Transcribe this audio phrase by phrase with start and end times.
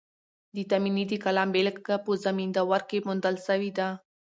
[0.55, 3.87] د تایمني د کلام بېلګه په زمینداور کښي موندل سوې ده.